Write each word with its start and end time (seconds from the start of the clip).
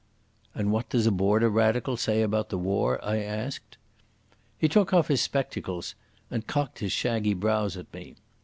"And 0.55 0.71
what 0.71 0.89
does 0.89 1.05
a 1.05 1.11
Border 1.11 1.47
radical 1.47 1.95
say 1.95 2.23
about 2.23 2.49
the 2.49 2.57
war?" 2.57 2.99
I 3.05 3.17
asked. 3.19 3.77
He 4.57 4.67
took 4.67 4.91
off 4.95 5.09
his 5.09 5.21
spectacles 5.21 5.93
and 6.31 6.47
cocked 6.47 6.79
his 6.79 6.91
shaggy 6.91 7.35
brows 7.35 7.77
at 7.77 7.93
me. 7.93 8.15